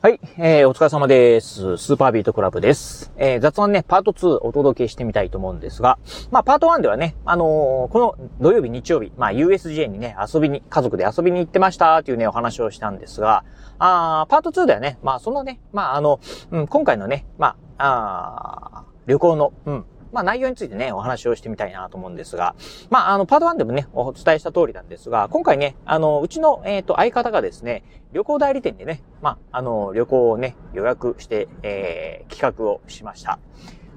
[0.00, 1.76] はい、えー、お疲れ様です。
[1.76, 3.10] スーパービートクラブです。
[3.16, 5.98] えー、雑談ね、パート2お届けしてみたいと思うんですが、
[6.30, 13.42] まあ、パート1ではね、あのー、この土曜日、日曜日、まあ、USJ にね、遊びに、家族で遊びに行ってましたっていうね、お話をしたんですが、
[13.80, 16.20] あパート2ではね、まあ、そのね、まあ、あの、
[16.52, 22.54] うん、今回のね、まあ、あ旅行の、うん、まあ内容についてね、お話をしてみたいなと思うんですが、
[22.90, 27.82] まああの、パート1でもね、お伝えした通りなんですが、今回ね、あの、うちの、えっ、ー、と、相方がですね、
[28.12, 33.38] 旅行代理店でね、まあ、あの、旅行をね、予約して、えー、企画をしました。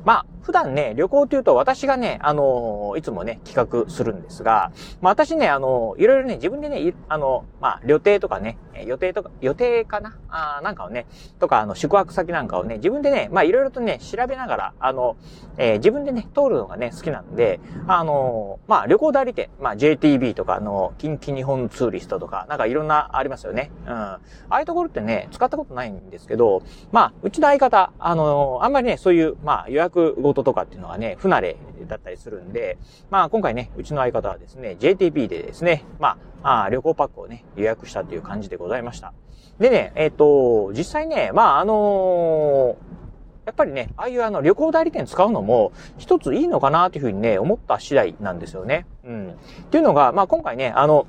[0.03, 11.05] まあ、普段ね、旅行というと私がね、あの、いつもね、企画するんですが、まあ私ね、あの、いろいろね、自分でね、あの、まあ、旅程とかね、予定とか、予定かなあなんかをね、
[11.39, 15.15] とか、あの、宿泊先なんかをね、自分でね、まあいろいろとね、調べながら、あの、
[15.57, 23.71] えー、自分でね、通るのがね、好きなんで、あの、まあ旅行代理店、まあ JTB とか、あの、近畿日本ツーリストとか、なんかいろんなありますよね。
[23.85, 23.93] うん。
[23.93, 32.77] ああいうところってね、使ったことないんですけど、まあ、うちの相方、あの、あんまりね、そういう、まあ予約事とかっていうのはね、不慣れだったりするんで、
[33.09, 39.13] まあ今回ね、うちの相方はですね、JTB でですね、まあ、あ旅行パックをね、予約したという感じでございました。
[39.59, 42.91] でね、えっ、ー、と、実際ね、まああのー
[43.45, 48.85] やっぱりね、ああいうあの旅行代理店使うのも一ついいのかなというふうにね、思った次第なんですよね。
[49.03, 49.31] うん。
[49.31, 49.33] っ
[49.71, 51.07] ていうのが、まあ今回ね、あの、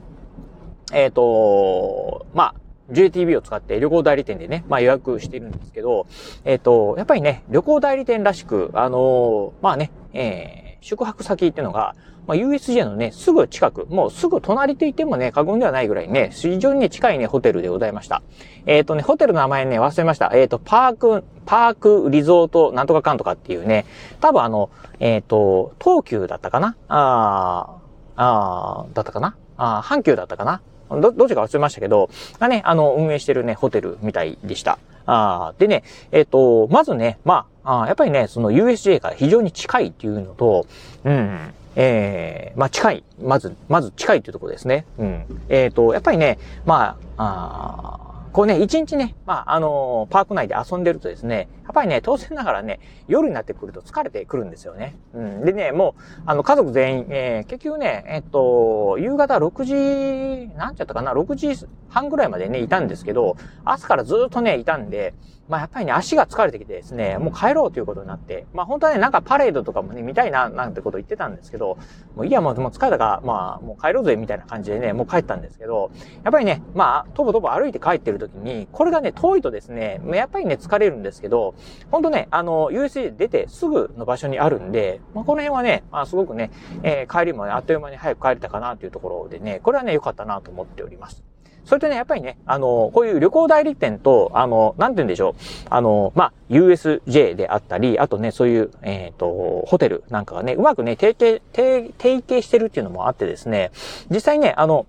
[0.92, 2.54] えっ、ー、と、まあ、
[2.90, 6.06] JTB を使って旅行代理店でね、まあ予約しているんですけど、
[6.44, 11.94] えっ、ー、と、やっぱりね、旅行代理店らしく、あのー、まあね、えー、宿泊先っていうのが、
[12.26, 18.22] まあ、USJ のね、すぐ近く、もうすぐ隣と言ってもね、過言ではないぐらいね、非常にね、近いね、ホテルでございました。
[18.66, 20.30] えっ、ー、とね、ホテルの名前ね、忘れました。
[20.32, 23.86] えっ、ー、と、パーク、パークリゾートなんとかかんとかっていうね、
[24.20, 26.76] 多分あの、えっ、ー、と、東急だったかな？
[26.86, 27.76] あ
[28.14, 29.36] あ、あだったかな？
[29.56, 30.62] あ阪急だったかな？
[30.90, 34.78] ど、どっちか忘れましたけど、がね、あの、運営してるね、ホテルみたいでした。
[35.06, 35.82] あでね、
[36.12, 40.66] えっ、と、まずね、まあ、あやっぱりね、その USJ が非常に近いっていうのと、
[41.04, 43.04] うん、ええー、まあ近い。
[43.20, 44.84] まず、まず近いというところですね。
[44.98, 45.24] うん。
[45.48, 54.94] えっ、ー、と、やっぱりね、まあ、ああこうね、一日ね、まあ、あのー、パーク内で遊んでるとですね、っぱりね、当然ながらね、夜になってくると疲れてくるんですよね。
[55.14, 55.44] うん。
[55.44, 65.14] でね、もう、あの、家族全員、えー、結局ね、えっと、夕方6時、なんちゃったかな、6時半ぐらいまでね、いたんですけど、朝からずっとね、いたんで、
[65.48, 71.76] まあやっぱりね、足が疲れてきてですね、もう帰ろうということになって、まあ本当はね、なんかパレードとかもね、見たいな、なんてこと言ってたんですけど、
[72.14, 75.90] もういいや、もう疲れたから、まあもう帰ろうぜ、みたいな感じでね、もう帰ったんですけど、
[76.22, 81.54] やっぱりね、まあ、とぼとぼ歩いて帰ってる時に、これがね、遠いとですね、やっぱりね、疲れるんですけど、
[81.90, 86.50] 本当ね、あの、USJ 出てすぐの場所にあるんで、まあこの辺はね、まあすごくね、
[86.82, 91.22] えー、帰りもね、あっという間に早く帰れたかなというところでね、これはね、良かったなと思っております。
[91.64, 95.42] それとね、やっぱりね、あの、こういう旅行代理店と、あの、なんて言うんでしょう。
[95.70, 103.70] あの、まあ、USJ であったり、あとね、そういう、えっ、ー、と、ホテルなんかがね、うまくね、提携、提携してるっていうのもあってですね、
[104.10, 104.86] 実際ね、あの、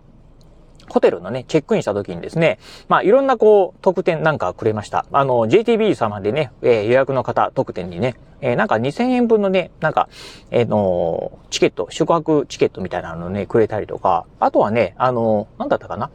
[0.90, 5.06] ホテルのね、チェックインした時にですね、まあ、いろんなこう、特典なんかくれました。
[5.12, 10.10] あの、JTB 様でね、えー、予約の方特典にね、えー、なんか2000円分のね、なんか、
[10.52, 16.12] えー、のチケット、宿泊チケットみたいなのね、くれたりとか、あとはね、あの、なんだったかな？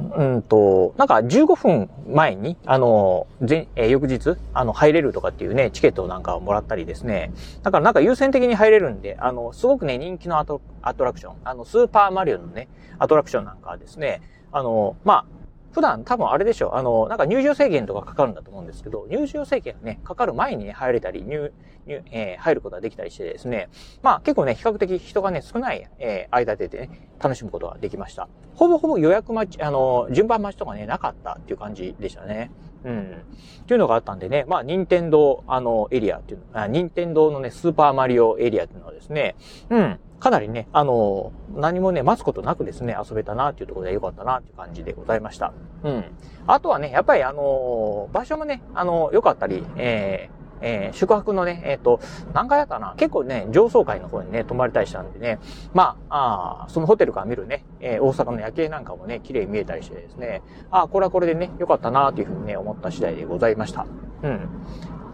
[0.00, 7.32] うんと、なんか15分前に、あの、前、え、翌日、あの、入れるとかっていうね、チケットなんかをもらったりですね。
[7.62, 15.24] だからなんか優先的に入れるんで、あの、すごくね、人気のアトアトラクション、あの、スーパーマリオのね、アトラクションなんかはですね、あの、まあ、
[15.72, 16.74] 普段多分あれでしょう。
[16.74, 21.52] あの、なんか入場制限とかかかるんだと思うんですけど、入場制限がね、かかる前にね、入れたり、入、
[21.86, 23.70] 入、えー、入ることができたりしてですね、
[24.02, 26.90] まあ結構ね、比較的人がね、少ない、えー、間でね、
[27.22, 28.28] 楽しむことができました。
[28.54, 32.50] ほぼほぼ予約待ち、あの、順番待ちとかね、なかったっていう感じでしたね。
[32.84, 33.24] うん。
[33.62, 39.36] っていうのがあったんでね、まあ、任天堂、あの、エリアっていうの、あ任天堂のね、スーパーマリオエリアっていうのはですね、
[39.70, 39.98] うん。
[40.18, 45.52] かなりね、あの、何もね、待つことなくですね、遊べたなっていうところで良かったなっていう感じでございました。
[45.84, 46.04] うん。
[46.46, 52.00] あとはね、やっぱりあの、場所もね、あの、良かったり、えーえー、宿泊のね、えっ、ー、と、
[52.32, 52.94] 何回やったかな？
[52.96, 55.38] 結構ね、上層階の方にね、泊まりたりしたんでね、
[55.74, 63.86] まあ、あそのホテルから見るね、えー、大阪の夜景なんかもね、綺麗に見えたりしてですね、あこれはこれでね、良かったなというふうにね、思った次第でございました。
[64.22, 64.48] うん。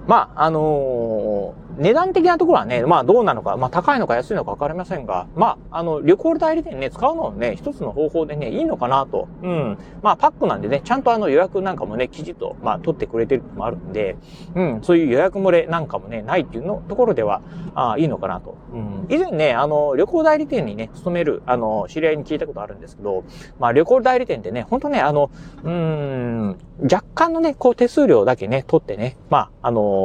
[0.08, 9.28] まあ、あのー、値段的なところはね、まあどうなのか、まあ高いのか安いのかわかりませんが、まあ、あの、旅行代理店ね、使うのもね、一つの方法でね、いいのかなと。
[9.42, 9.78] うん。
[10.02, 14.16] まあパックなんでね、ちゃんとあの予約なんかもね、きちっと、まあ取ってくれてるのもあるんで、
[14.54, 17.42] うん、そういう予約漏れなんかもね、ないっていうのところでは、
[17.74, 18.56] ああ、いいのかなと。
[18.72, 19.06] うん。
[19.10, 23.24] 以前ね、あの、旅行代理店にね、勤める、あの、知り合いに聞いたことあるんですけど、
[23.58, 25.30] まあ旅行代理店ってね、ほんとね、あの、
[25.62, 29.97] うん、若干のね、こう手数料だけね、取ってね、まあ、あのー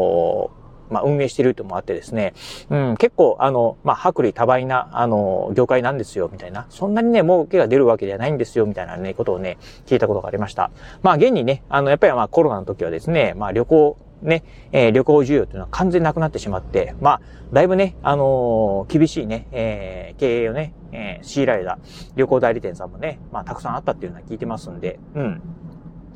[0.89, 2.33] まあ、運営しているともあってですね、
[2.69, 6.67] うん、結構、あの、まあ、薄利多売な、あの、業界なんですよ、みたいな。
[6.69, 9.57] そんなにね、儲けが出るわけではないんですよ、みたいなね、ことをね、
[9.87, 10.71] 聞いたことがありました。
[11.01, 21.77] まあ、現にね、あの、やっぱりまあ、コロナの時はですね、まあ、旅行、ね、えー、旅行需要というのは完全なくなってしまって、まあ、だいぶね、あのー、厳しいね、えー、経営をね、えー、強いられた
[22.15, 25.41] 旅行代理店さんもね、まあ、たくさんあったっていうのは聞いてますんで、うん。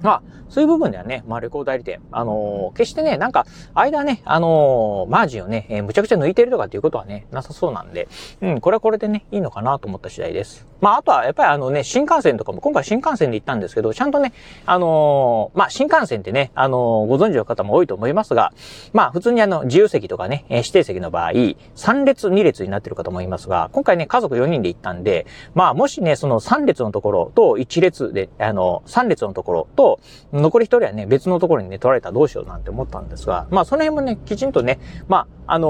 [0.02, 8.08] まあ、そういう部分ではね、まあ、旅行代理店、あのー、決してね、なんか、間ね、あのー、マージンをね、えー、むちゃくちゃ抜いてるとかっていうことはね、なさそうなんで、
[8.42, 10.66] うん、これはこれでね、いいのかなと思った次第です。
[10.80, 14.32] まあ、あとは、やっぱりあのね、新幹線とかも、今回新幹線で行ったんですけど、ちゃんとね、
[14.66, 18.54] あのー、まあ、新幹線ってね、あのご存知の方も多いと思いますが、
[18.94, 29.87] まあ、普通にあの、自由席とかね、指定席の場合、3列、2列になってるかと思いますが、今回ね、家族4人で行ったんで、まあ、もしね、その3列のところと1列で、あの、3列のところと、
[30.34, 35.68] 残り1人はね、別のところにね、取られたらどうしようなんて思ったんですが、まあ、その辺もね、きちんとね、まあ、あの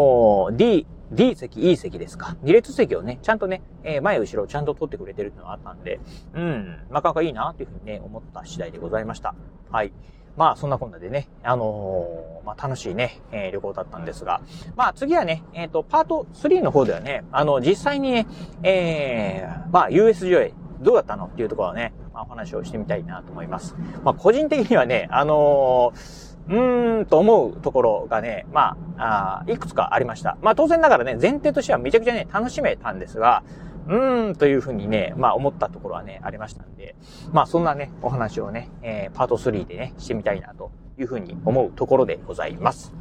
[0.51, 2.35] ー D、D 席、E 席ですか。
[2.43, 5.99] 2列席をね、ちゃんとね、えー、前後ろちゃんと取ってくれてるっていうのがあったんで、
[6.33, 9.35] うん、なかなかいいなっていうふうにね、思った次第でございました。
[9.71, 9.93] はい。
[10.35, 14.41] まあ、そんなこんなでね、あのー、まあ、楽しいね、えー、旅行だったんですが、
[14.75, 18.27] まあ、次はね、えっ、ー、と、パート3の方ではね、あの、実際にね、
[18.61, 23.75] えー、まあ、USJ どうだったのっていうところをね、まあ、お話をしてみたいなと思います。
[24.03, 30.37] まあ、個人的にはね、あのーうーんと思うところがね、まあ、あいくつかありました。
[30.41, 33.43] まあ当然ながらね、前提としてはめちゃくちゃね、楽しめたんですが、
[33.87, 36.95] うーんというふうにね、まあ思ったところはね、ありましたんで、
[37.33, 42.93] まあそんなね、お話をね、えー、パート3でね、してみたいなというふうに思うところでございます。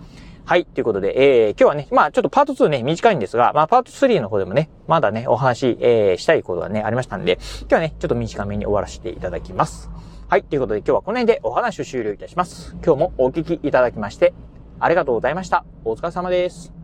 [0.48, 0.64] はい。
[0.64, 9.90] ということで、えー、今日はね、まあちょっとパート2ね、短いんですが、まあパート3の方でもね、まだね、お話、えー、したいことがね、ありましたんで、今日はね、ちょっと短めに終わらせていただきます。
[10.28, 10.44] はい。
[10.44, 12.76] ということで今日はこの辺でお話を終了いたします。
[12.84, 14.34] 今日もお聞きいただきまして、
[14.78, 15.64] ありがとうございました。
[15.84, 16.75] お疲れ様です。